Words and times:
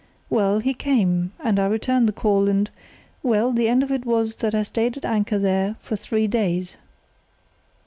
Well, 0.31 0.57
he 0.57 0.73
came, 0.73 1.31
and 1.43 1.59
I 1.59 1.67
returned 1.67 2.09
the 2.09 2.11
call—and—well, 2.11 3.51
the 3.51 3.67
end 3.69 3.83
of 3.83 3.91
it 3.91 4.03
was 4.03 4.37
that 4.37 4.55
I 4.55 4.63
stayed 4.63 4.97
at 4.97 5.05
anchor 5.05 5.37
there 5.37 5.75
for 5.79 5.95
three 5.95 6.25
days." 6.25 6.75